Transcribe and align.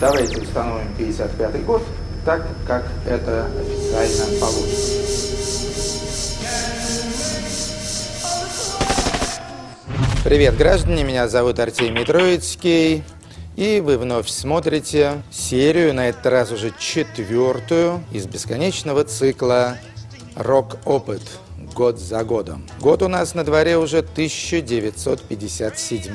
Давайте 0.00 0.40
установим 0.40 0.86
55 0.96 1.64
год, 1.64 1.82
так 2.24 2.46
как 2.68 2.84
это 3.04 3.46
официально 3.46 4.38
положено. 4.38 4.68
Привет, 10.22 10.56
граждане, 10.56 11.02
меня 11.02 11.26
зовут 11.26 11.58
Артемий 11.58 12.04
Троицкий. 12.04 13.02
И 13.56 13.80
вы 13.80 13.98
вновь 13.98 14.28
смотрите 14.28 15.20
серию, 15.32 15.92
на 15.92 16.10
этот 16.10 16.26
раз 16.26 16.52
уже 16.52 16.72
четвертую, 16.78 18.00
из 18.12 18.26
бесконечного 18.26 19.02
цикла 19.02 19.78
«Рок-опыт. 20.36 21.22
Год 21.74 21.98
за 21.98 22.22
годом». 22.22 22.64
Год 22.78 23.02
у 23.02 23.08
нас 23.08 23.34
на 23.34 23.42
дворе 23.42 23.78
уже 23.78 23.98
1957. 23.98 26.12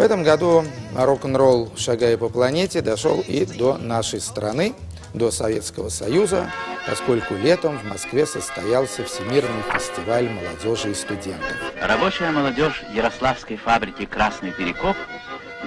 В 0.00 0.02
этом 0.02 0.22
году 0.22 0.64
рок-н-ролл, 0.96 1.70
шагая 1.76 2.16
по 2.16 2.30
планете, 2.30 2.80
дошел 2.80 3.20
и 3.20 3.44
до 3.44 3.76
нашей 3.76 4.22
страны, 4.22 4.72
до 5.12 5.30
Советского 5.30 5.90
Союза, 5.90 6.50
поскольку 6.88 7.34
летом 7.34 7.78
в 7.78 7.84
Москве 7.84 8.24
состоялся 8.24 9.04
Всемирный 9.04 9.62
фестиваль 9.70 10.30
молодежи 10.30 10.92
и 10.92 10.94
студентов. 10.94 11.52
Рабочая 11.82 12.30
молодежь 12.30 12.82
Ярославской 12.94 13.58
фабрики 13.58 14.06
«Красный 14.06 14.52
перекоп» 14.52 14.96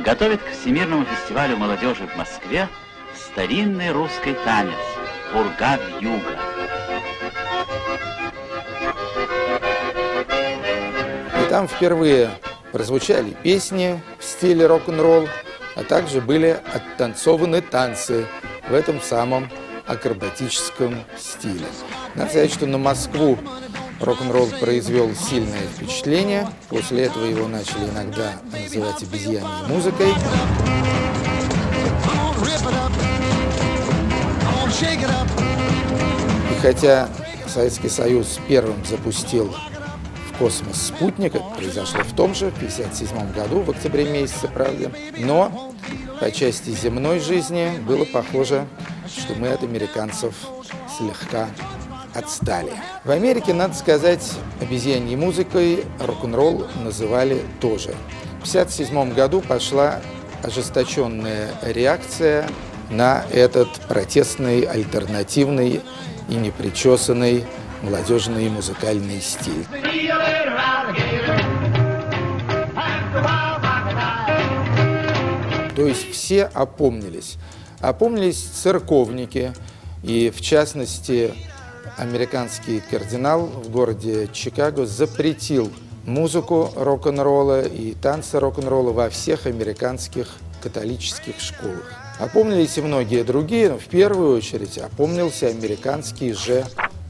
готовит 0.04 0.42
к 0.42 0.50
Всемирному 0.50 1.06
фестивалю 1.06 1.56
молодежи 1.56 2.08
в 2.08 2.18
Москве 2.18 2.68
старинный 3.16 3.92
русский 3.92 4.36
танец 4.44 4.73
«Пурга 5.31 5.80
юга». 6.02 6.40
И 11.39 11.50
там 11.52 11.67
впервые 11.67 12.31
прозвучали 12.74 13.38
песни 13.44 14.02
в 14.20 14.24
стиле 14.26 14.66
рок-н-ролл, 14.66 15.30
а 15.76 15.84
также 15.84 16.20
были 16.20 16.60
оттанцованы 16.74 17.62
танцы 17.62 18.26
в 18.68 18.74
этом 18.74 19.00
самом 19.00 19.50
акробатическом 19.86 20.98
стиле. 21.18 21.68
Надо 22.16 22.32
сказать, 22.32 22.52
что 22.52 22.66
на 22.66 22.80
Москву 22.80 23.38
рок-н-ролл 24.02 24.48
произвел 24.60 25.14
сильное 25.14 25.62
впечатление. 25.76 26.50
После 26.70 27.04
этого 27.06 27.26
его 27.26 27.48
начали 27.48 27.86
иногда 27.86 28.34
называть 28.52 29.04
обезьянной 29.04 29.68
музыкой. 29.68 30.10
И 36.52 36.62
хотя 36.62 37.08
Советский 37.48 37.90
Союз 37.90 38.40
первым 38.48 38.84
запустил 38.84 39.54
космос 40.44 40.88
спутник, 40.88 41.36
это 41.36 41.45
произошло 41.55 42.02
в 42.03 42.13
том 42.17 42.36
же, 42.36 42.52
в 42.52 42.58
1957 42.58 43.31
году, 43.31 43.61
в 43.61 43.69
октябре 43.69 44.03
месяце, 44.03 44.49
правда, 44.53 44.91
но 45.17 45.73
по 46.19 46.30
части 46.31 46.72
земной 46.72 47.22
жизни 47.22 47.72
было 47.88 48.03
похоже, 48.03 48.67
что 49.08 49.36
мы 49.36 49.47
от 49.47 49.64
американцев 49.64 50.36
слегка 50.97 51.47
отстали. 52.14 52.73
В 53.05 53.11
Америке, 53.11 53.53
надо 53.53 53.73
сказать, 53.73 54.33
обезьяньей 54.59 55.16
музыкой 55.16 55.86
рок-н-ролл 56.05 56.67
называли 56.83 57.41
тоже. 57.61 57.95
В 58.44 58.49
1957 58.49 59.14
году 59.14 59.39
пошла 59.39 60.02
ожесточенная 60.44 61.52
реакция 61.61 62.49
на 62.89 63.23
этот 63.31 63.69
протестный, 63.88 64.64
альтернативный 64.64 65.80
и 66.27 66.36
непричесанный 66.36 67.45
молодежный 67.84 68.50
музыкальный 68.50 69.22
стиль. 69.22 69.66
То 75.76 75.86
есть 75.86 76.11
все 76.11 76.45
опомнились. 76.45 77.36
Опомнились 77.82 78.42
церковники, 78.42 79.54
и 80.02 80.32
в 80.33 80.39
частности 80.39 81.33
американский 81.98 82.82
кардинал 82.89 83.48
в 83.48 83.70
городе 83.70 84.30
Чикаго 84.32 84.86
запретил 84.86 85.70
музыку 86.05 86.71
рок-н-ролла 86.76 87.64
и 87.64 87.94
танцы 87.95 88.39
рок-н-ролла 88.39 88.94
во 88.94 89.10
всех 89.10 89.45
американских 89.45 90.30
католических 90.61 91.39
школах. 91.42 91.92
Опомнились 92.20 92.77
и 92.77 92.82
многие 92.82 93.23
другие, 93.23 93.71
но 93.71 93.77
в 93.77 93.86
первую 93.86 94.38
очередь 94.38 94.77
опомнился 94.77 95.48
американский 95.48 96.32
же 96.32 96.65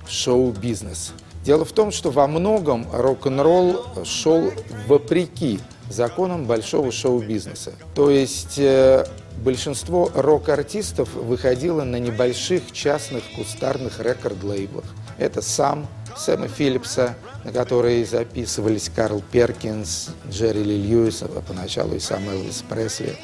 шоу-бизнес. 0.08 1.14
Дело 1.44 1.66
в 1.66 1.72
том, 1.74 1.92
что 1.92 2.10
во 2.10 2.28
многом 2.28 2.88
рок-н-ролл 2.94 3.86
шел 4.06 4.52
вопреки 4.88 5.60
законам 5.90 6.46
большого 6.46 6.92
шоу-бизнеса. 6.92 7.74
То 7.96 8.10
есть 8.10 8.58
э, 8.58 9.06
большинство 9.44 10.10
рок-артистов 10.14 11.14
выходило 11.14 11.84
на 11.84 11.98
небольших 11.98 12.72
частных 12.72 13.24
кустарных 13.36 14.00
рекорд-лейблах. 14.00 14.86
Это 15.18 15.42
сам 15.42 15.88
Сэма 16.18 16.48
Филлипса, 16.48 17.16
на 17.44 17.52
которые 17.52 18.06
записывались 18.06 18.90
Карл 18.90 19.22
Перкинс, 19.32 20.10
Джерри 20.30 20.64
Ли 20.64 20.78
Льюис, 20.78 21.24
а 21.24 21.42
поначалу 21.42 21.96
и 21.96 22.00
сам 22.00 22.28
Элвис 22.30 22.64
Пресли. 22.68 23.16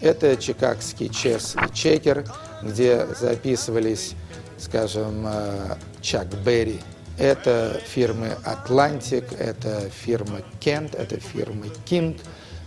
Это 0.00 0.36
чикагский 0.36 1.08
Чес 1.08 1.56
и 1.56 1.74
Чекер, 1.74 2.24
где 2.62 3.06
записывались, 3.18 4.14
скажем, 4.56 5.26
э, 5.26 5.74
Чак 6.08 6.28
Берри, 6.42 6.80
это 7.18 7.82
фирмы 7.86 8.34
Atlantic, 8.42 9.36
это 9.36 9.90
фирма 9.90 10.40
Kent, 10.58 10.96
это 10.96 11.20
фирмы 11.20 11.66
Kind. 11.84 12.18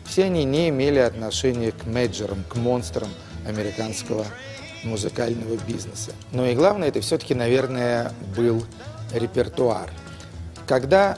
Все 0.05 0.25
они 0.25 0.43
не 0.43 0.69
имели 0.69 0.99
отношения 0.99 1.71
к 1.71 1.87
мейджорам, 1.87 2.43
к 2.47 2.55
монстрам 2.55 3.09
американского 3.47 4.27
музыкального 4.83 5.57
бизнеса. 5.67 6.11
Но 6.31 6.45
и 6.45 6.53
главное, 6.53 6.89
это 6.89 7.01
все-таки, 7.01 7.33
наверное, 7.33 8.13
был 8.37 8.63
репертуар. 9.11 9.89
Когда 10.67 11.17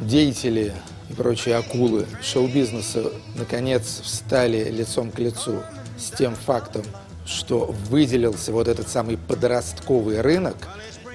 деятели 0.00 0.74
и 1.08 1.12
прочие 1.12 1.54
акулы 1.54 2.08
шоу-бизнеса 2.20 3.12
наконец 3.36 4.00
встали 4.02 4.68
лицом 4.70 5.12
к 5.12 5.20
лицу 5.20 5.62
с 5.96 6.10
тем 6.10 6.34
фактом, 6.34 6.82
что 7.24 7.66
выделился 7.88 8.50
вот 8.50 8.66
этот 8.66 8.88
самый 8.88 9.16
подростковый 9.18 10.20
рынок– 10.20 10.56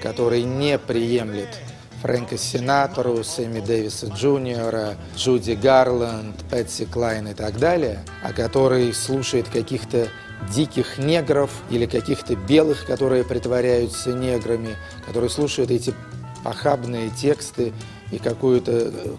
который 0.02 0.44
не 0.44 0.78
приемлет 0.78 1.50
Фрэнка 2.02 2.38
Синатору, 2.38 3.24
Сэмми 3.24 3.59
Дэвиса 3.59 4.08
Джуниора, 4.08 4.96
Джуди 5.16 5.53
Гарланд, 5.53 6.35
Пэтси 6.50 6.85
Клайн 6.85 7.30
и 7.30 7.34
так 7.34 7.58
далее, 7.58 8.03
а 8.24 8.34
который 8.34 8.94
слушает 8.94 9.50
каких-то 9.50 10.08
диких 10.53 11.00
негров 11.00 11.52
или 11.72 11.85
каких-то 11.85 12.35
белых, 12.35 12.85
которые 12.85 13.24
притворяются 13.24 14.13
неграми, 14.13 14.75
которые 15.06 15.30
слушают 15.30 15.72
эти 15.72 15.94
похабные 16.44 17.09
тексты 17.09 17.74
и 18.12 18.19
какую-то 18.19 18.72
э, 18.72 19.16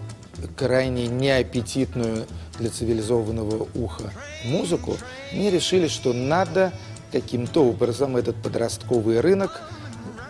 крайне 0.55 1.07
неаппетитную 1.07 2.25
для 2.57 2.69
цивилизованного 2.69 3.67
уха 3.75 4.11
музыку, 4.45 4.97
они 5.31 5.49
решили, 5.49 5.87
что 5.87 6.13
надо 6.13 6.71
каким-то 7.11 7.65
образом 7.65 8.17
этот 8.17 8.35
подростковый 8.37 9.19
рынок 9.19 9.61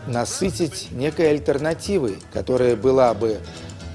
насытить 0.09 0.89
некой 0.91 1.31
альтернативой, 1.31 2.17
которая 2.33 2.75
была 2.75 3.13
бы 3.13 3.39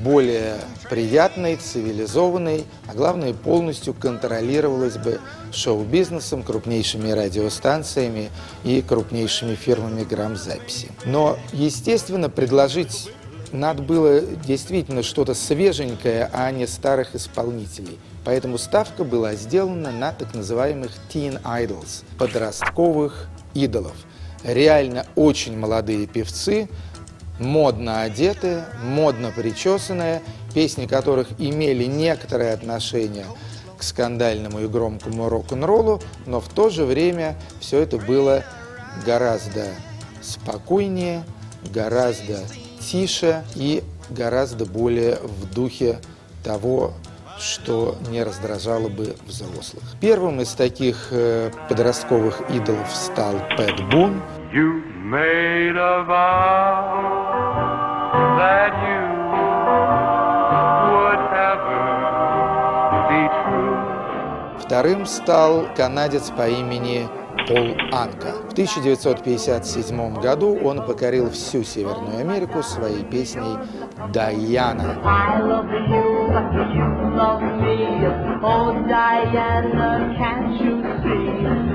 более 0.00 0.56
приятной, 0.91 1.56
цивилизованной, 1.56 2.64
а 2.86 2.94
главное, 2.94 3.32
полностью 3.32 3.94
контролировалась 3.94 4.97
бы 4.97 5.20
шоу-бизнесом, 5.53 6.42
крупнейшими 6.42 7.10
радиостанциями 7.10 8.30
и 8.64 8.82
крупнейшими 8.82 9.54
фирмами 9.54 10.04
грамзаписи. 10.04 10.89
Но, 11.04 11.39
естественно, 11.53 12.28
предложить 12.28 13.10
надо 13.53 13.83
было 13.83 14.21
действительно 14.21 15.03
что-то 15.04 15.33
свеженькое, 15.33 16.28
а 16.33 16.50
не 16.50 16.66
старых 16.66 17.15
исполнителей. 17.15 17.98
Поэтому 18.24 18.59
ставка 18.59 19.04
была 19.04 19.34
сделана 19.34 19.92
на 19.92 20.12
так 20.12 20.34
называемых 20.34 20.91
teen 21.12 21.41
idols, 21.42 22.04
подростковых 22.18 23.28
идолов– 23.54 23.94
реально 24.44 25.06
очень 25.16 25.58
молодые 25.58 26.06
певцы, 26.06 26.68
модно 27.38 28.02
одетые, 28.02 28.66
модно 28.82 29.32
причесанные, 29.34 30.22
песни 30.54 30.86
которых 30.86 31.28
имели 31.38 31.84
некоторое 31.84 32.54
отношение 32.54 33.26
к 33.76 33.82
скандальному 33.82 34.60
и 34.60 34.68
громкому 34.68 35.28
рок-н-роллу, 35.28 36.00
но 36.26 36.41
в 36.41 36.48
то 36.48 36.70
же 36.70 36.84
время 36.84 37.36
все 37.60 37.80
это 37.80 37.98
было 37.98 38.44
гораздо 39.04 39.66
спокойнее, 40.22 41.24
гораздо 41.72 42.38
тише 42.80 43.44
и 43.54 43.82
гораздо 44.10 44.64
более 44.66 45.16
в 45.16 45.52
духе 45.52 45.98
того, 46.44 46.92
что 47.38 47.96
не 48.10 48.22
раздражало 48.22 48.88
бы 48.88 49.16
взрослых. 49.26 49.82
Первым 50.00 50.41
из 50.41 50.50
таких 50.50 51.08
э, 51.10 51.50
подростковых 51.68 52.42
идолов 52.50 52.94
стал 52.94 53.34
Пэт 53.56 53.80
Бун. 53.91 54.22
Вторым 64.60 65.06
стал 65.06 65.65
канадец 65.77 66.30
по 66.30 66.48
имени 66.48 67.09
Пол 67.48 67.74
Анка. 67.92 68.28
В 68.48 68.53
1957 68.53 70.21
году 70.21 70.56
он 70.62 70.86
покорил 70.86 71.30
всю 71.30 71.65
Северную 71.65 72.21
Америку 72.21 72.62
своей 72.62 73.03
песней 73.03 73.59
«Даяна». 74.12 75.01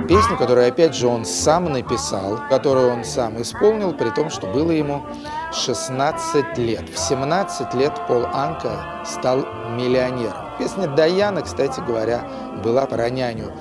Песню, 0.07 0.38
которую, 0.38 0.68
опять 0.68 0.95
же, 0.95 1.07
он 1.07 1.25
сам 1.25 1.66
написал, 1.66 2.39
которую 2.50 2.92
он 2.92 3.04
сам 3.04 3.42
исполнил, 3.42 3.94
при 3.94 4.10
том, 4.10 4.30
что 4.30 4.48
было 4.48 4.71
ему 4.71 5.04
16 5.51 6.57
лет. 6.57 6.89
В 6.89 6.98
17 6.98 7.74
лет 7.74 7.94
Пол 8.07 8.25
Анка 8.33 9.04
стал 9.06 9.45
миллионером. 9.75 10.50
Песня 10.60 10.88
Даяна, 10.88 11.42
кстати 11.42 11.80
говоря, 11.80 12.24
была 12.63 12.86
про 12.86 13.10
няню 13.10 13.51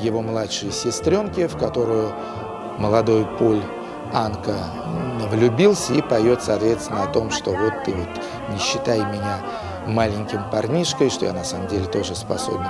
его 0.00 0.22
младшей 0.22 0.72
сестренки, 0.72 1.46
в 1.46 1.58
которую 1.58 2.12
молодой 2.78 3.26
Поль 3.38 3.62
Анка 4.12 4.54
влюбился 5.30 5.94
и 5.94 6.02
поет, 6.02 6.42
соответственно, 6.42 7.02
о 7.04 7.06
том, 7.08 7.30
что 7.30 7.50
вот 7.50 7.84
ты 7.84 7.94
вот 7.94 8.08
не 8.50 8.58
считай 8.58 9.00
меня 9.00 9.40
маленьким 9.86 10.50
парнишкой, 10.50 11.10
что 11.10 11.26
я 11.26 11.32
на 11.32 11.44
самом 11.44 11.68
деле 11.68 11.84
тоже 11.86 12.14
способен 12.14 12.66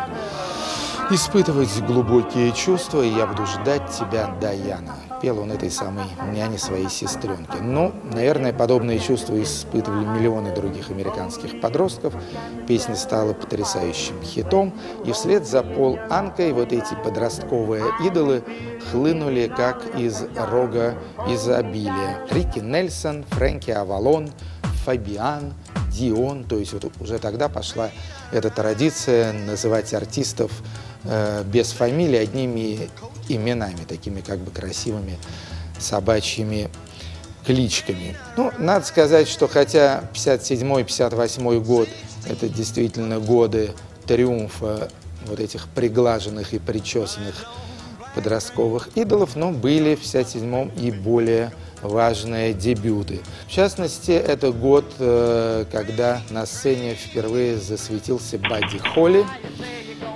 испытывать 1.11 1.81
глубокие 1.83 2.53
чувства, 2.53 3.03
и 3.03 3.09
я 3.09 3.27
буду 3.27 3.47
ждать 3.47 3.91
тебя, 3.91 4.35
Даяна. 4.41 4.95
Пел 5.21 5.39
он 5.39 5.53
этой 5.53 5.71
самой 5.71 6.05
няне 6.33 6.59
своей 6.59 6.89
сестренки. 6.89 7.57
Ну, 7.61 7.93
наверное, 8.13 8.53
подобные 8.53 8.99
чувства 8.99 9.41
испытывали 9.43 10.05
миллионы 10.05 10.55
других 10.55 10.91
американских 10.91 11.61
подростков. 11.61 12.15
Песня 12.67 12.97
стала 12.97 13.33
потрясающим 13.33 14.21
хитом, 14.23 14.73
и 15.05 15.13
вслед 15.13 15.47
за 15.47 15.63
Пол 15.63 15.99
Анкой 16.11 16.53
вот 16.53 16.73
эти 16.73 16.95
подростковые 17.03 17.85
идолы 18.05 18.43
хлынули 18.91 19.53
как 19.55 19.99
из 19.99 20.25
рога 20.37 20.95
изобилия. 21.29 22.27
Рики 22.31 22.59
Нельсон, 22.59 23.25
Фрэнки 23.31 23.71
Авалон, 23.71 24.31
Фабиан, 24.85 25.55
Дион, 25.97 26.45
то 26.45 26.59
есть 26.59 26.73
вот 26.73 26.91
уже 27.01 27.19
тогда 27.19 27.49
пошла 27.49 27.91
эта 28.33 28.51
традиция 28.51 29.33
называть 29.33 29.95
артистов 29.95 30.51
Э, 31.07 31.45
без 31.45 31.73
фамилии, 31.73 32.17
одними 32.17 32.89
именами, 33.29 33.85
такими 33.87 34.23
как 34.23 34.39
бы 34.39 34.51
красивыми 34.51 35.19
собачьими 35.79 36.71
кличками. 37.45 38.17
Ну, 38.39 38.51
надо 38.59 38.87
сказать, 38.87 39.29
что 39.29 39.47
хотя 39.47 40.05
57-58 40.15 41.61
год– 41.63 41.89
это 42.27 42.49
действительно 42.49 43.21
годы 43.21 43.73
триумфа 44.07 44.89
вот 45.27 45.41
этих 45.41 45.69
приглаженных 45.69 46.55
и 46.55 46.59
причесанных 46.59 47.35
подростковых 48.15 48.89
идолов, 48.95 49.37
но 49.37 49.51
были 49.51 49.97
в 49.97 50.01
57-м 50.01 50.71
и 50.71 50.91
более 50.91 51.53
важные 51.85 52.53
дебюты. 52.53 53.21
В 53.47 53.51
частности, 53.51 54.11
это 54.11 54.51
год, 54.53 54.85
э, 54.99 55.65
когда 55.71 56.21
на 56.31 56.47
сцене 56.47 56.95
впервые 56.95 57.59
засветился 57.59 58.39
Бадди 58.39 58.79
Холли, 58.79 59.25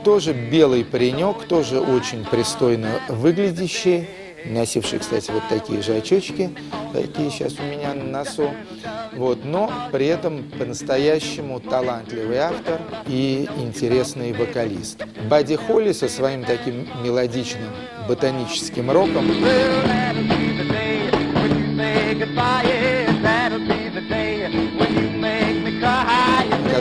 тоже 0.04 0.32
белый 0.32 0.84
паренек, 0.84 1.44
тоже 1.44 1.80
очень 1.80 2.24
пристойно 2.24 3.00
выглядящий, 3.08 4.08
носивший, 4.44 4.98
кстати, 4.98 5.30
вот 5.30 5.42
такие 5.48 5.82
же 5.82 5.96
очечки, 5.96 6.50
такие 6.92 7.30
сейчас 7.30 7.54
у 7.58 7.62
меня 7.62 7.94
на 7.94 8.04
носу. 8.04 8.50
Вот, 9.14 9.44
но 9.44 9.70
при 9.90 10.06
этом 10.06 10.44
по-настоящему 10.58 11.60
талантливый 11.60 12.38
автор 12.38 12.80
и 13.06 13.48
интересный 13.58 14.32
вокалист. 14.32 15.02
Бадди 15.28 15.56
Холли 15.56 15.92
со 15.92 16.08
своим 16.08 16.44
таким 16.44 16.86
мелодичным 17.02 17.70
ботаническим 18.06 18.90
роком 18.90 19.26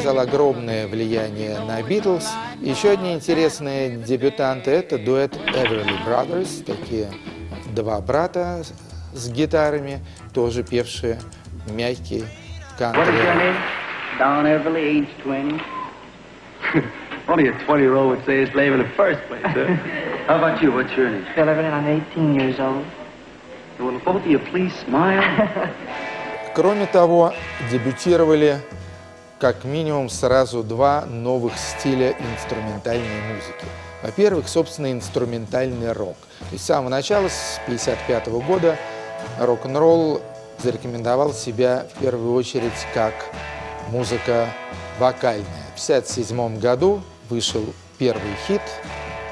оказал 0.08 0.20
огромное 0.20 0.88
влияние 0.88 1.60
на 1.60 1.82
Битлз. 1.84 2.30
Еще 2.62 2.92
одни 2.92 3.14
интересные 3.14 3.98
дебютанты– 3.98 4.72
это 4.72 4.98
дуэт 4.98 5.36
Everly 5.36 6.06
Brothers, 6.06 6.64
такие 6.64 7.10
два 7.76 8.00
брата 8.00 8.64
с 9.14 9.30
гитарами, 9.30 10.00
тоже 10.34 10.64
певшие 10.64 11.20
мягкий 11.68 12.24
кантри. 12.80 13.04
Don 14.18 14.46
Everly, 14.46 14.82
age 14.82 15.10
20. 15.24 15.62
Only 17.28 17.50
a 17.50 17.54
20-year-old 17.68 18.10
would 18.10 18.26
say 18.26 18.46
his 18.46 18.56
name 18.56 18.74
in 18.74 18.80
the 18.80 18.90
first 18.96 19.20
place, 19.28 19.44
huh? 19.44 19.76
How 20.28 20.38
about 20.38 20.64
you? 20.64 20.72
What's 20.72 20.96
your 20.96 21.10
name? 21.10 21.26
Phil 21.36 21.46
Everly, 21.46 21.70
I'm 21.70 21.86
18 21.86 22.34
years 22.40 22.60
old. 22.60 22.86
Will 23.78 24.00
both 24.00 24.22
of 24.22 24.26
you 24.26 24.40
please 24.40 24.74
smile? 24.86 25.22
Кроме 26.56 26.86
того, 26.88 27.34
дебютировали 27.70 28.58
как 29.40 29.64
минимум 29.64 30.10
сразу 30.10 30.64
два 30.64 31.06
новых 31.06 31.58
стиля 31.58 32.16
инструментальной 32.34 33.22
музыки. 33.34 33.66
Во-первых, 34.04 34.48
собственно, 34.48 34.92
инструментальный 34.92 35.92
рок. 35.92 36.18
То 36.40 36.54
есть 36.54 36.64
с 36.64 36.68
самого 36.68 36.90
начала, 36.90 37.28
с 37.30 37.60
1955 37.66 38.28
года, 38.46 38.78
рок-н-ролл 39.40 40.22
зарекомендовал 40.64 41.34
себя 41.34 41.86
в 41.96 42.00
первую 42.00 42.34
очередь 42.34 42.72
как 42.94 43.14
музыка 43.90 44.48
вокальная. 45.00 45.46
В 45.76 45.84
1957 45.84 46.60
году 46.60 47.02
вышел 47.30 47.64
первый 47.98 48.36
хит, 48.48 48.62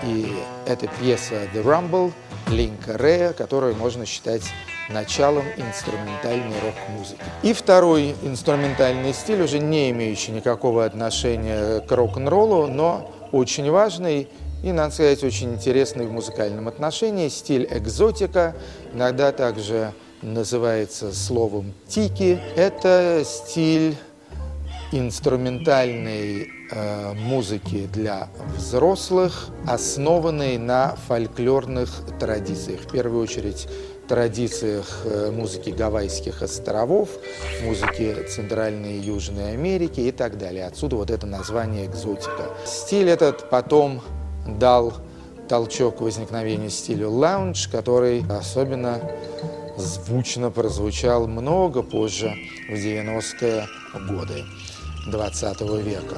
и 0.04 0.36
это 0.68 0.88
пьеса 1.00 1.48
«The 1.54 1.64
Rumble» 1.64 2.12
Линка 2.48 2.96
Рея, 2.96 3.34
которую 3.34 3.76
можно 3.76 4.06
считать 4.06 4.44
началом 4.90 5.46
инструментальной 5.58 6.60
рок-музыки. 6.64 7.22
И 7.44 7.54
второй 7.54 8.16
инструментальный 8.24 9.14
стиль, 9.14 9.42
уже 9.42 9.60
не 9.60 9.92
имеющий 9.92 10.32
никакого 10.32 10.86
отношения 10.86 11.82
к 11.82 11.92
рок-н-роллу, 11.92 12.68
но 12.68 13.12
очень 13.32 13.70
важный 13.70 14.28
и, 14.64 14.72
надо 14.72 14.94
сказать, 14.94 15.24
очень 15.24 15.54
интересный 15.54 16.08
в 16.08 16.12
музыкальном 16.12 16.68
отношении, 16.68 17.28
стиль 17.30 17.68
экзотика, 17.70 18.56
иногда 18.94 19.32
также 19.32 19.94
называется 20.24 21.14
словом 21.14 21.74
тики. 21.88 22.40
Это 22.56 23.22
стиль 23.24 23.96
инструментальной 24.92 26.50
э, 26.72 27.14
музыки 27.14 27.88
для 27.92 28.30
взрослых, 28.58 29.50
основанный 29.68 30.58
на 30.58 30.96
фольклорных 31.08 31.92
традициях. 32.20 32.82
В 32.82 32.92
первую 32.92 33.22
очередь 33.22 33.68
традициях 34.08 35.02
э, 35.06 35.32
музыки 35.32 35.70
Гавайских 35.70 36.42
островов, 36.42 37.10
музыки 37.64 38.16
Центральной 38.28 38.98
и 38.98 39.02
Южной 39.02 39.54
Америки 39.54 40.00
и 40.00 40.12
так 40.12 40.38
далее. 40.38 40.66
Отсюда 40.66 40.98
вот 40.98 41.12
это 41.12 41.26
название 41.26 41.86
экзотика. 41.86 42.50
Стиль 42.66 43.10
этот 43.10 43.50
потом 43.50 44.02
дал 44.48 44.94
толчок 45.48 46.02
возникновению 46.02 46.70
стилю 46.70 47.12
лаунж, 47.12 47.68
который 47.68 48.24
особенно 48.30 49.00
звучно 49.78 50.52
прозвучал 50.52 51.28
много 51.28 51.82
позже, 51.84 52.34
в 52.70 52.74
90-е 52.74 53.68
годы. 54.08 54.44
20 55.08 55.62
века. 55.84 56.18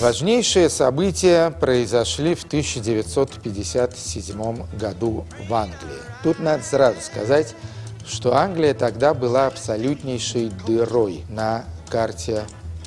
Важнейшие 0.00 0.68
события 0.70 1.50
произошли 1.50 2.34
в 2.34 2.44
1957 2.44 4.78
году 4.78 5.26
в 5.46 5.52
Англии. 5.52 6.00
Тут 6.22 6.38
надо 6.38 6.62
сразу 6.62 7.02
сказать, 7.02 7.54
что 8.06 8.34
Англия 8.34 8.72
тогда 8.72 9.12
была 9.12 9.46
абсолютнейшей 9.46 10.50
дырой 10.66 11.26
на 11.28 11.66
карте 11.90 12.44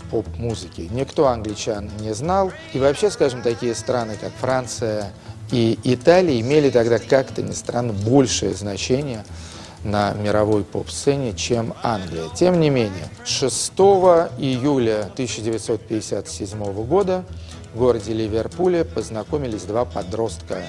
поп-музыки. 0.10 0.90
Никто 0.90 1.28
англичан 1.28 1.92
не 2.00 2.16
знал. 2.16 2.52
И 2.74 2.80
вообще, 2.80 3.12
скажем, 3.12 3.44
такие 3.44 3.76
страны, 3.76 4.18
как 4.20 4.32
Франция 4.42 5.14
и 5.52 5.78
Италия, 5.84 6.42
имели 6.42 6.72
тогда 6.72 6.98
как-то, 6.98 7.44
ни 7.44 7.54
странно, 7.54 7.94
большее 7.94 8.56
значение– 8.56 9.24
на 9.84 10.14
мировой 10.14 10.64
поп-сцене, 10.64 11.34
чем 11.34 11.74
Англия. 11.84 12.30
Тем 12.36 12.60
не 12.60 12.70
менее, 12.70 13.10
6 13.26 13.72
июля 14.38 15.02
1957 15.14 16.86
года 16.86 17.26
в 17.74 17.80
городе 17.80 18.14
Ливерпуле 18.14 18.86
познакомились 18.86 19.64
два 19.64 19.86
подростка, 19.86 20.64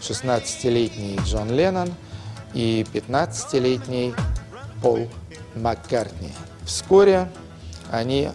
16-летний 0.00 1.18
Джон 1.24 1.50
Леннон 1.50 1.94
и 2.54 2.86
15-летний 2.92 4.14
Пол 4.82 5.08
Маккартни. 5.54 6.32
Вскоре 6.64 7.28
они 7.90 8.30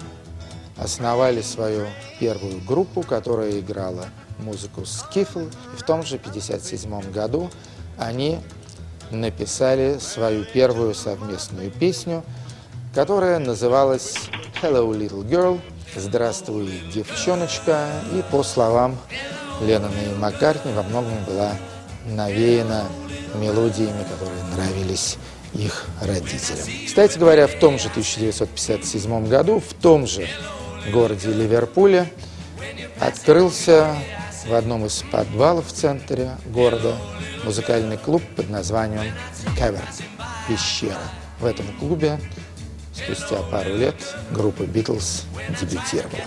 основали 0.78 1.42
свою 1.42 1.88
первую 2.20 2.62
группу, 2.62 3.02
которая 3.02 3.60
играла 3.60 4.06
музыку 4.40 4.86
скифл. 4.86 5.48
В 5.78 5.84
том 5.84 6.04
же 6.04 6.16
1957 6.16 7.12
году 7.12 7.50
они 7.98 8.40
написали 9.12 9.98
свою 10.00 10.46
первую 10.46 10.94
совместную 10.94 11.72
песню, 11.72 12.24
которая 12.94 13.40
называлась 13.40 14.16
«Hello, 14.62 14.92
little 14.92 15.28
girl», 15.28 15.60
«Здравствуй, 15.96 16.72
девчоночка», 16.94 17.90
и 18.14 18.22
по 18.32 18.44
словам 18.44 18.98
Леннона 19.62 19.94
и 20.10 20.16
Маккартни 20.18 20.72
во 20.74 20.84
многом 20.84 21.24
была 21.26 21.52
навеяна 22.06 22.86
мелодиями, 23.36 24.04
которые 24.04 24.44
нравились 24.56 25.18
их 25.54 25.86
родителям. 26.02 26.68
Кстати 26.88 27.18
говоря, 27.18 27.48
в 27.48 27.56
том 27.56 27.78
же 27.78 27.90
1957 27.90 29.28
году, 29.28 29.60
в 29.60 29.74
том 29.74 30.08
же 30.08 30.28
городе 30.92 31.30
Ливерпуле, 31.30 32.12
открылся 33.00 33.96
в 34.46 34.54
одном 34.54 34.86
из 34.86 35.04
подвалов 35.12 35.68
в 35.68 35.72
центре 35.72 36.32
города 36.48 36.96
музыкальный 37.44 37.98
клуб 37.98 38.22
под 38.36 38.50
названием 38.50 39.14
«Каверн»– 39.58 39.86
«Пещера». 40.48 41.02
В 41.40 41.46
этом 41.46 41.66
клубе 41.80 42.20
спустя 42.94 43.42
пару 43.52 43.76
лет 43.76 43.96
группа 44.32 44.64
«Битлз» 44.64 45.26
дебютировала. 45.60 46.24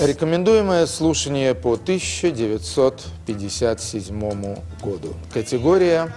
Рекомендуемое 0.00 0.86
слушание 0.86 1.54
по 1.54 1.74
1957 1.74 4.56
году. 4.82 5.14
Категория 5.32 6.12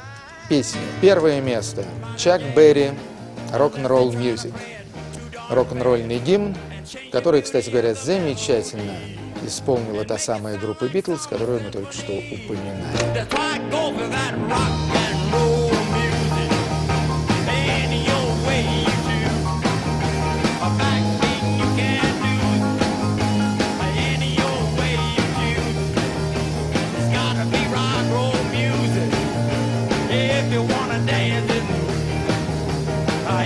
песни. 0.50 0.82
Первое 1.02 1.42
место. 1.42 1.86
Чак 2.18 2.42
Берри 2.56 2.92
«Рок-н-ролл 3.54 4.12
мьюзик». 4.12 4.54
Рок-н-ролльный 5.50 6.20
гимн, 6.20 6.56
который, 7.12 7.42
кстати 7.42 7.70
говоря, 7.70 7.94
замечательно 7.94 8.96
исполнила 9.50 10.06
та 10.06 10.18
самая 10.18 10.58
группа 10.58 10.86
Битлз, 10.86 11.28
которую 11.28 11.64
мы 11.64 11.72
только 11.72 11.92
что 11.92 12.14
упоминали. 12.14 12.70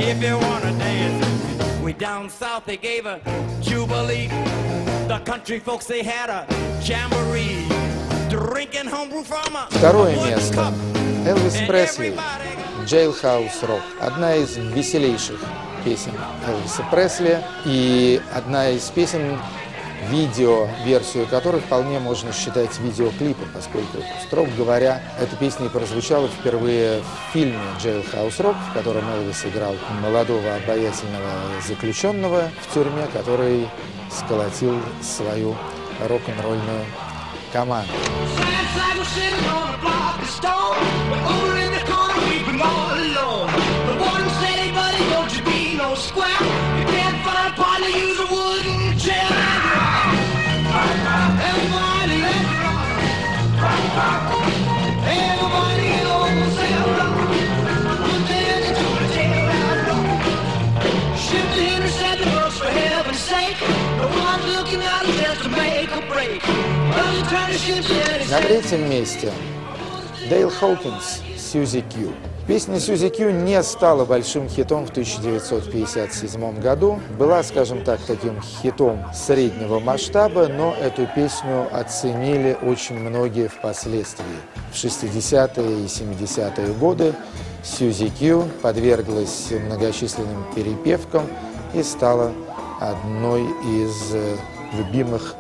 If 0.06 0.22
you 0.22 0.38
wanna 0.38 0.72
dance, 0.78 1.82
we 1.82 1.94
down 1.94 2.30
south 2.30 2.66
they 2.66 2.78
gave 2.78 3.06
a 3.06 3.20
jubilee. 3.62 4.83
Второе 9.70 10.16
место. 10.26 10.74
Элвис 11.28 11.56
Пресли. 11.68 12.16
Jailhouse 12.88 13.62
Rock. 13.62 13.84
Одна 14.02 14.36
из 14.36 14.58
веселейших 14.58 15.40
песен 15.86 16.14
Элвиса 16.48 16.84
Пресли 16.90 17.44
и 17.64 18.20
одна 18.34 18.70
из 18.70 18.90
песен, 18.90 19.40
видео, 20.10 20.68
версию 20.84 21.28
которой 21.28 21.62
вполне 21.62 22.00
можно 22.00 22.34
считать 22.34 22.78
видеоклипом, 22.80 23.48
поскольку, 23.54 24.00
строго 24.26 24.50
говоря, 24.58 25.00
эта 25.20 25.36
песня 25.36 25.70
прозвучала 25.70 26.28
впервые 26.28 27.02
в 27.02 27.34
фильме 27.34 27.60
«Jailhouse 27.80 28.40
Rock», 28.40 28.56
в 28.72 28.74
котором 28.74 29.08
Элвис 29.10 29.46
играл 29.46 29.76
молодого 30.02 30.56
обаятельного 30.56 31.62
заключенного 31.68 32.50
в 32.62 32.74
тюрьме, 32.74 33.06
который 33.14 33.68
сколотил 34.14 34.80
свою 35.02 35.56
рок-н-ролльную 36.08 36.86
команду. 37.52 37.94
На 67.34 68.42
третьем 68.42 68.88
месте 68.88 69.32
Дейл 70.30 70.52
Хоукинс 70.52 71.24
«Сьюзи 71.36 71.82
Кью». 71.82 72.12
Песня 72.48 72.80
«Сьюзи 72.80 73.10
Кью» 73.10 73.32
не 73.32 73.64
стала 73.64 74.06
большим 74.06 74.48
хитом 74.48 74.86
в 74.86 74.92
1957 74.92 76.60
году. 76.60 77.00
Была, 77.18 77.42
скажем 77.42 77.84
так, 77.84 78.00
таким 78.06 78.40
хитом 78.40 79.04
среднего 79.16 79.80
масштаба, 79.80 80.48
но 80.48 80.76
эту 80.76 81.08
песню 81.08 81.68
оценили 81.72 82.56
очень 82.62 83.00
многие 83.00 83.48
впоследствии. 83.48 84.26
В 84.72 84.76
60-е 84.76 85.86
и 85.86 85.88
70-е 85.88 86.74
годы 86.74 87.16
Сьюзи 87.64 88.10
Кью 88.10 88.48
подверглась 88.62 89.48
многочисленным 89.50 90.46
перепевкам 90.54 91.26
и 91.74 91.82
стала 91.82 92.32
одной 92.80 93.42
из 93.42 94.14
любимых 94.78 95.34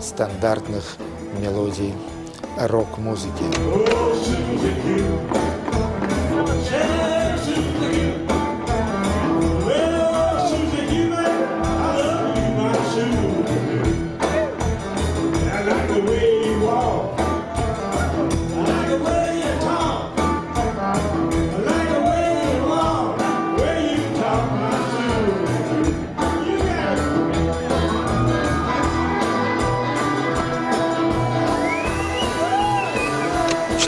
стандартных 0.00 0.96
мелодий 1.40 1.94
рок-музыки. 2.58 3.44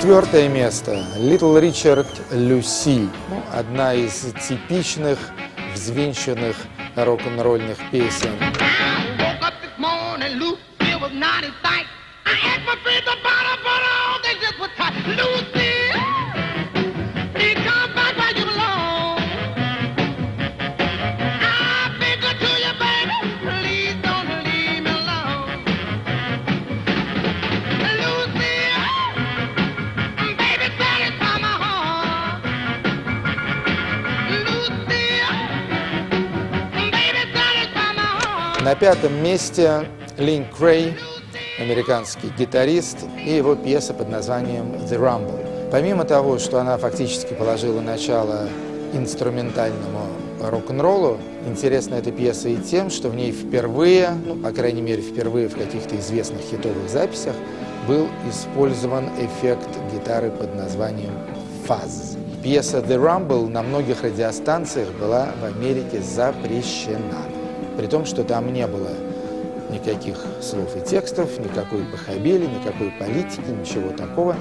Четвертое 0.09 0.49
место. 0.49 1.05
Little 1.19 1.61
Richard 1.61 2.09
Люси. 2.31 3.11
Ну, 3.29 3.43
одна 3.53 3.93
из 3.93 4.33
типичных 4.49 5.19
взвинченных 5.75 6.57
рок-н-ролльных 6.97 7.77
песен. 7.91 8.33
На 38.69 38.75
пятом 38.75 39.15
месте 39.23 39.89
Лин 40.19 40.45
Крей, 40.45 40.95
американский 41.59 42.29
гитарист, 42.39 42.99
и 43.25 43.31
его 43.31 43.55
пьеса 43.55 43.95
под 43.95 44.11
названием 44.11 44.73
«The 44.91 44.99
Rumble». 45.01 45.71
Помимо 45.71 46.05
того, 46.05 46.39
что 46.39 46.61
она 46.61 46.77
фактически 46.77 47.33
положила 47.33 47.81
начало 47.81 48.47
инструментальному 48.93 50.09
рок-н-роллу, 50.43 51.17
интересна 51.47 51.95
эта 51.95 52.13
пьеса 52.13 52.51
и 52.51 52.57
тем, 52.57 52.91
что 52.91 53.09
в 53.09 53.15
ней 53.15 53.33
впервые, 53.33 54.11
ну, 54.27 54.37
по 54.37 54.51
крайней 54.51 54.83
мере, 54.83 55.01
впервые 55.01 55.49
в 55.49 55.57
каких-то 55.57 55.97
известных 55.97 56.43
хитовых 56.43 56.91
записях, 56.91 57.37
был 57.87 58.07
использован 58.29 59.09
эффект 59.19 59.71
гитары 59.95 60.31
под 60.31 60.55
названием 60.55 61.15
«фаз». 61.67 62.19
Пьеса 62.43 62.81
«The 62.81 63.03
Rumble» 63.03 63.49
на 63.49 63.63
многих 63.63 64.03
радиостанциях 64.03 64.91
была 65.01 65.31
в 65.41 65.45
Америке 65.47 66.03
запрещена 66.03 67.28
при 67.79 67.87
том, 67.87 68.05
что 68.05 68.25
там 68.25 68.53
не 68.53 68.67
было 68.67 68.91
никаких 69.71 70.17
слов 70.43 70.77
и 70.77 70.81
текстов, 70.81 71.39
никакой 71.39 71.85
похабели, 71.85 72.47
никакой 72.47 72.91
политики, 72.99 73.45
ничего 73.49 73.91
такого. 73.91 74.35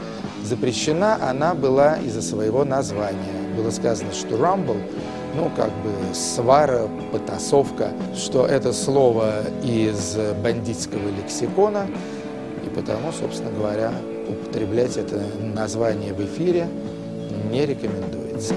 Запрещена 0.43 1.19
она 1.21 1.53
была 1.53 1.97
из-за 1.97 2.23
своего 2.23 2.65
названия. 2.65 3.55
Было 3.55 3.69
сказано, 3.69 4.11
что 4.11 4.37
«рамбл» 4.37 4.75
ну, 5.35 5.51
как 5.55 5.69
бы 5.69 5.91
свара, 6.15 6.87
потасовка, 7.11 7.91
что 8.15 8.47
это 8.47 8.73
слово 8.73 9.43
из 9.63 10.17
бандитского 10.41 11.07
лексикона, 11.21 11.85
и 12.65 12.69
потому, 12.69 13.11
собственно 13.11 13.51
говоря, 13.51 13.91
употреблять 14.27 14.97
это 14.97 15.21
название 15.53 16.13
в 16.13 16.25
эфире 16.25 16.67
не 17.51 17.67
рекомендуется. 17.67 18.55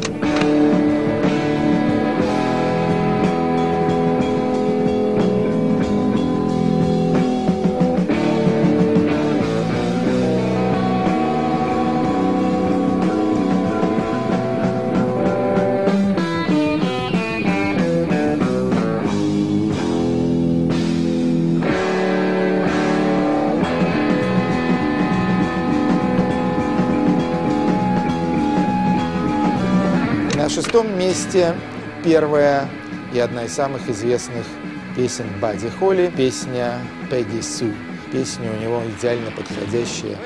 Месте 31.10 31.56
первая 32.04 32.68
и 33.12 33.18
одна 33.18 33.42
из 33.42 33.52
самых 33.52 33.88
известных 33.88 34.46
песен 34.94 35.26
Бадди 35.40 35.68
Холли, 35.68 36.08
песня 36.16 36.78
«Пегги 37.10 37.40
Су». 37.40 37.72
Песня 38.12 38.48
у 38.48 38.62
него 38.62 38.80
идеально 38.96 39.32
подходящая 39.32 40.16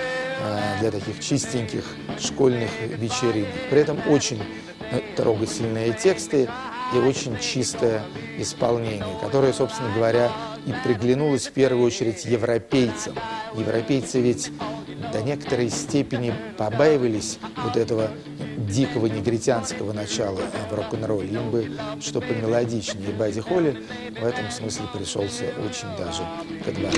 э, 0.43 0.81
для 0.81 0.91
таких 0.91 1.21
чистеньких 1.21 1.85
школьных 2.21 2.69
вечеринок. 2.99 3.49
При 3.71 3.81
этом 3.81 3.99
очень 4.11 4.43
э, 4.91 5.00
трогательные 5.17 5.95
тексты 5.95 6.50
и 6.95 6.99
очень 6.99 7.38
чистое 7.38 8.03
исполнение, 8.38 9.07
которое, 9.23 9.55
собственно 9.55 9.88
говоря, 9.95 10.31
и 10.67 10.75
приглянулось 10.87 11.47
в 11.47 11.53
первую 11.53 11.83
очередь 11.83 12.26
европейцам. 12.26 13.14
Европейцы 13.55 14.21
ведь 14.21 14.53
до 15.14 15.23
некоторой 15.23 15.71
степени 15.71 16.35
побаивались 16.59 17.38
вот 17.57 17.79
этого 17.79 18.11
дикого 18.56 19.06
негритянского 19.06 19.92
начала 19.92 20.40
в 20.70 20.75
рок-н-ролле. 20.75 21.28
Им 21.28 21.50
бы 21.50 21.70
что 22.00 22.20
помелодичнее. 22.20 23.11
И 23.11 23.12
Бадди 23.12 23.40
Холли 23.40 23.82
в 24.11 24.25
этом 24.25 24.50
смысле 24.50 24.87
пришелся 24.92 25.44
очень 25.66 25.88
даже 25.96 26.23
ко 26.64 26.73
двору. 26.73 26.94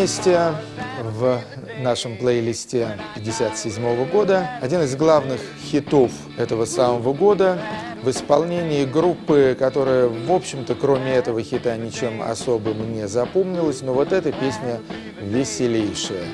Месте 0.00 0.54
в 1.02 1.42
нашем 1.80 2.16
плейлисте 2.16 2.98
57 3.16 4.06
года 4.10 4.48
один 4.62 4.80
из 4.80 4.96
главных 4.96 5.42
хитов 5.62 6.10
этого 6.38 6.64
самого 6.64 7.12
года 7.12 7.60
в 8.02 8.08
исполнении 8.08 8.86
группы, 8.86 9.54
которая, 9.58 10.08
в 10.08 10.32
общем-то, 10.32 10.74
кроме 10.74 11.12
этого 11.12 11.42
хита 11.42 11.76
ничем 11.76 12.22
особым 12.22 12.94
не 12.94 13.06
запомнилась, 13.08 13.82
но 13.82 13.92
вот 13.92 14.14
эта 14.14 14.32
песня 14.32 14.80
веселейшая. 15.20 16.24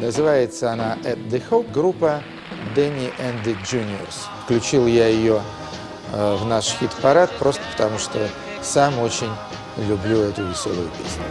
Называется 0.00 0.72
она 0.72 0.96
«At 1.04 1.28
the 1.28 1.42
Hope», 1.50 1.70
группа 1.70 2.22
Danny 2.74 3.12
and 3.18 3.44
the 3.44 3.54
Juniors. 3.70 4.16
Включил 4.44 4.86
я 4.86 5.08
ее 5.08 5.42
э, 6.14 6.36
в 6.40 6.46
наш 6.46 6.68
хит-парад 6.80 7.30
просто 7.38 7.60
потому, 7.76 7.98
что 7.98 8.26
сам 8.62 8.98
очень 8.98 9.30
люблю 9.76 10.22
эту 10.22 10.44
веселую 10.46 10.88
песню. 10.98 11.24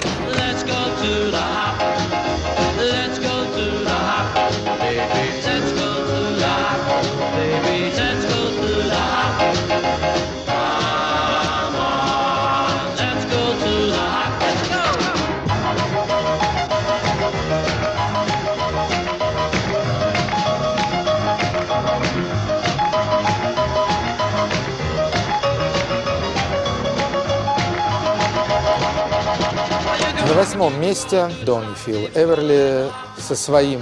Восьмом 30.39 30.79
месте 30.79 31.29
Донни 31.45 31.73
Фил 31.85 32.07
Эверли 32.15 32.89
со 33.17 33.35
своим 33.35 33.81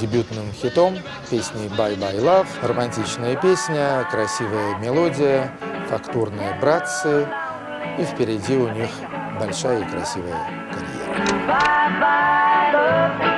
дебютным 0.00 0.52
хитом, 0.52 0.96
песней 1.30 1.66
«Bye 1.66 1.98
Bye 1.98 2.20
Love». 2.20 2.46
Романтичная 2.62 3.34
песня, 3.34 4.06
красивая 4.08 4.78
мелодия, 4.78 5.50
фактурные 5.90 6.56
братцы. 6.60 7.26
И 7.98 8.04
впереди 8.04 8.54
у 8.56 8.68
них 8.68 8.90
большая 9.40 9.80
и 9.80 9.90
красивая 9.90 10.46
карьера. 10.72 11.48
Bye 11.48 12.00
bye, 12.00 13.35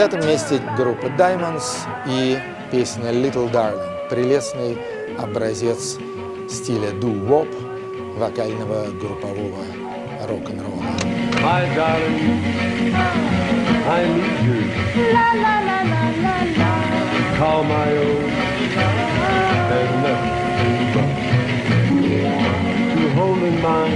девятом 0.00 0.26
месте 0.26 0.58
группа 0.78 1.06
Diamonds 1.08 1.86
и 2.06 2.38
песня 2.72 3.10
Little 3.10 3.52
Darling. 3.52 4.08
Прелестный 4.08 4.78
образец 5.18 5.98
стиля 6.48 6.92
doo-wop, 6.92 7.46
вокального 8.16 8.86
группового 8.92 9.62
рок-н-ролла. 10.26 10.84
My 11.42 11.68
darling, 11.76 12.40
I 13.86 14.06
need 14.08 14.40
you. 14.46 14.60
Call 17.38 17.62
my 17.64 17.92
own. 17.98 18.30
There's 19.68 19.94
nothing 20.00 20.34
but 20.94 21.10
to 22.96 23.04
hold 23.16 23.42
in 23.42 23.60
mind 23.60 23.92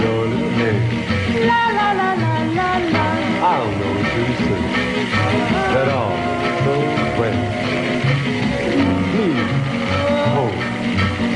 your 0.00 0.22
little 0.26 0.50
head. 0.50 1.02
I'll 3.44 3.66
know 3.72 3.94
too 4.14 4.30
soon 4.38 4.62
that 5.74 5.88
all 5.90 6.14
goes 6.64 6.94
well. 7.18 7.40
Please 9.10 9.50
hold 10.32 10.58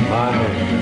my 0.08 0.30
hand. 0.30 0.76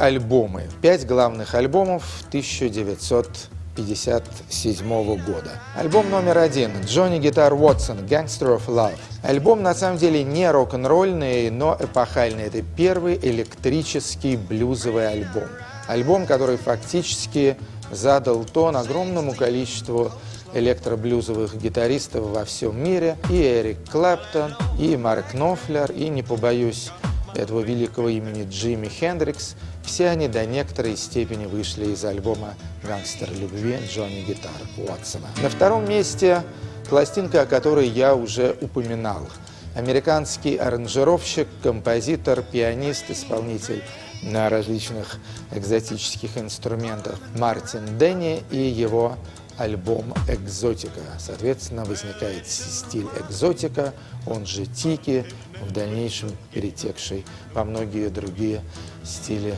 Альбомы. 0.00 0.64
Пять 0.80 1.06
главных 1.06 1.54
альбомов 1.54 2.02
1957 2.28 3.60
1957 3.74 5.24
года. 5.24 5.50
Альбом 5.76 6.10
номер 6.10 6.38
один 6.38 6.72
Джонни 6.84 7.18
Гитар 7.18 7.54
Уотсон 7.54 7.98
«Gangster 8.00 8.58
of 8.58 8.66
Love». 8.66 8.98
Альбом 9.22 9.62
на 9.62 9.74
самом 9.74 9.96
деле 9.96 10.24
не 10.24 10.50
рок-н-ролльный, 10.50 11.50
но 11.50 11.76
эпохальный. 11.78 12.44
Это 12.44 12.62
первый 12.62 13.16
электрический 13.16 14.36
блюзовый 14.36 15.08
альбом. 15.08 15.48
Альбом, 15.86 16.26
который 16.26 16.56
фактически 16.56 17.56
задал 17.90 18.44
тон 18.44 18.76
огромному 18.76 19.34
количеству 19.34 20.10
электроблюзовых 20.52 21.56
гитаристов 21.56 22.24
во 22.26 22.44
всем 22.44 22.82
мире. 22.82 23.16
И 23.30 23.40
Эрик 23.40 23.88
Клэптон, 23.90 24.56
и 24.78 24.96
Марк 24.96 25.32
Нофлер, 25.32 25.90
и, 25.92 26.08
не 26.08 26.22
побоюсь 26.22 26.90
этого 27.34 27.60
великого 27.60 28.08
имени 28.08 28.46
Джимми 28.48 28.88
Хендрикс, 28.88 29.54
все 29.84 30.08
они 30.08 30.28
до 30.28 30.46
некоторой 30.46 30.96
степени 30.96 31.46
вышли 31.46 31.86
из 31.86 32.04
альбома 32.04 32.54
«Гангстер 32.82 33.30
любви» 33.32 33.78
Джонни 33.88 34.22
Гитар 34.22 34.50
Уотсона. 34.76 35.28
На 35.42 35.48
втором 35.48 35.88
месте 35.88 36.42
пластинка, 36.88 37.42
о 37.42 37.46
которой 37.46 37.88
я 37.88 38.14
уже 38.14 38.56
упоминал. 38.60 39.28
Американский 39.74 40.56
аранжировщик, 40.56 41.46
композитор, 41.62 42.42
пианист, 42.42 43.10
исполнитель 43.10 43.82
на 44.22 44.48
различных 44.48 45.18
экзотических 45.52 46.36
инструментах 46.36 47.18
Мартин 47.36 47.98
Денни 47.98 48.42
и 48.50 48.58
его 48.58 49.16
альбом 49.56 50.14
«Экзотика». 50.26 51.00
Соответственно, 51.18 51.84
возникает 51.84 52.46
стиль 52.46 53.06
экзотика, 53.18 53.92
он 54.26 54.46
же 54.46 54.66
тики, 54.66 55.26
в 55.60 55.72
дальнейшем 55.72 56.30
перетекший 56.52 57.24
во 57.52 57.64
многие 57.64 58.08
другие 58.08 58.62
стили 59.04 59.54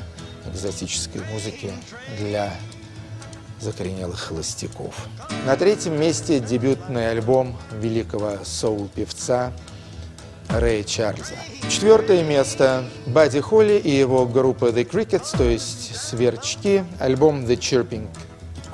экзотической 0.46 1.22
музыки 1.32 1.72
для 2.18 2.52
закоренелых 3.60 4.18
холостяков. 4.18 4.94
На 5.46 5.56
третьем 5.56 6.00
месте 6.00 6.40
дебютный 6.40 7.10
альбом 7.10 7.56
великого 7.72 8.38
соул-певца 8.44 9.52
Рэя 10.48 10.82
Чарльза. 10.82 11.34
Четвертое 11.70 12.24
место 12.24 12.84
Бадди 13.06 13.40
Холли 13.40 13.78
и 13.78 13.90
его 13.90 14.26
группа 14.26 14.66
The 14.66 14.88
Crickets, 14.88 15.36
то 15.36 15.44
есть 15.44 15.96
Сверчки, 15.96 16.84
альбом 16.98 17.44
The 17.44 17.56
Chirping 17.56 18.08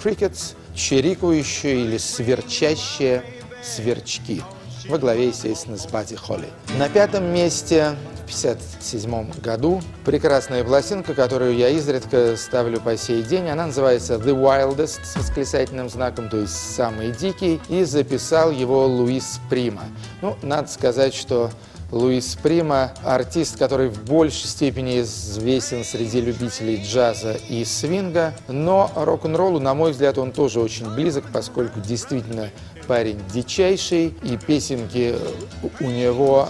Crickets, 0.02 0.54
чирикающие 0.74 1.82
или 1.82 1.98
сверчащие 1.98 3.22
сверчки 3.62 4.42
во 4.88 4.98
главе, 4.98 5.28
естественно, 5.28 5.76
с 5.76 5.86
Бадди 5.86 6.16
Холли. 6.16 6.48
На 6.78 6.88
пятом 6.88 7.24
месте 7.32 7.94
в 8.26 8.30
1957 8.30 9.40
году 9.40 9.80
прекрасная 10.04 10.64
пластинка, 10.64 11.14
которую 11.14 11.56
я 11.56 11.68
изредка 11.70 12.36
ставлю 12.36 12.80
по 12.80 12.96
сей 12.96 13.22
день. 13.22 13.48
Она 13.48 13.66
называется 13.66 14.14
The 14.14 14.34
Wildest 14.34 15.00
с 15.04 15.16
восклицательным 15.16 15.88
знаком, 15.88 16.28
то 16.28 16.38
есть 16.38 16.54
«Самый 16.54 17.12
дикий», 17.12 17.60
и 17.68 17.84
записал 17.84 18.50
его 18.50 18.86
Луис 18.86 19.40
Прима. 19.48 19.84
Ну, 20.20 20.36
надо 20.42 20.68
сказать, 20.68 21.14
что 21.14 21.50
Луис 21.90 22.36
Прима, 22.42 22.92
артист, 23.02 23.56
который 23.56 23.88
в 23.88 24.04
большей 24.04 24.46
степени 24.46 25.00
известен 25.00 25.84
среди 25.84 26.20
любителей 26.20 26.82
джаза 26.84 27.32
и 27.48 27.64
свинга, 27.64 28.34
но 28.46 28.90
рок-н-роллу, 28.94 29.58
на 29.58 29.72
мой 29.72 29.92
взгляд, 29.92 30.18
он 30.18 30.32
тоже 30.32 30.60
очень 30.60 30.94
близок, 30.94 31.24
поскольку 31.32 31.80
действительно 31.80 32.50
парень 32.88 33.20
дичайший, 33.32 34.14
и 34.22 34.36
песенки 34.36 35.14
у 35.80 35.84
него 35.84 36.48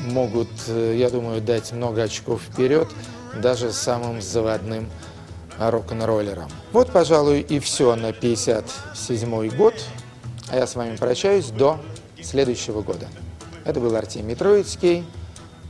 могут, 0.00 0.48
я 0.68 1.10
думаю, 1.10 1.40
дать 1.40 1.72
много 1.72 2.02
очков 2.02 2.42
вперед 2.42 2.88
даже 3.40 3.72
самым 3.72 4.20
заводным 4.20 4.88
рок-н-роллерам. 5.58 6.50
Вот, 6.72 6.92
пожалуй, 6.92 7.40
и 7.40 7.58
все 7.58 7.96
на 7.96 8.12
57 8.12 9.56
год. 9.56 9.74
А 10.48 10.56
я 10.56 10.66
с 10.66 10.74
вами 10.74 10.96
прощаюсь 10.96 11.46
до 11.46 11.78
следующего 12.22 12.82
года. 12.82 13.08
Это 13.64 13.80
был 13.80 13.96
Артемий 13.96 14.34
Троицкий 14.34 15.04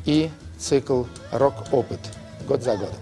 и 0.05 0.31
цикл 0.59 1.05
«Рок-опыт» 1.31 2.01
год 2.49 2.63
за 2.63 2.77
годом. 2.77 2.97